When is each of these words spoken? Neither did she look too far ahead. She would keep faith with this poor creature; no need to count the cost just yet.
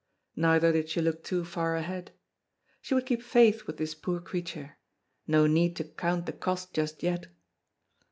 Neither 0.35 0.71
did 0.71 0.89
she 0.89 0.99
look 0.99 1.23
too 1.23 1.45
far 1.45 1.75
ahead. 1.75 2.09
She 2.81 2.95
would 2.95 3.05
keep 3.05 3.21
faith 3.21 3.67
with 3.67 3.77
this 3.77 3.93
poor 3.93 4.19
creature; 4.19 4.77
no 5.27 5.45
need 5.45 5.75
to 5.75 5.83
count 5.83 6.25
the 6.25 6.33
cost 6.33 6.73
just 6.73 7.03
yet. 7.03 7.27